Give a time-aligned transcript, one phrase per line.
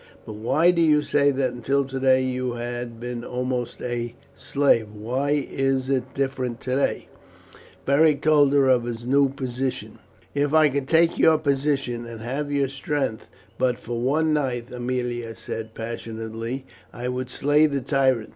[0.25, 4.91] But why do you say that until today you have been almost a slave?
[4.91, 7.07] Why is it different today?"
[7.85, 9.99] Beric told her of his new position.
[10.33, 13.27] "If I could take your position, and have your strength
[13.59, 18.29] but for one night," Aemilia said passionately, "I would slay the tyrant.